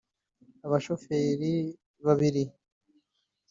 Abashoferi 0.65 1.51
babiri 2.05 2.43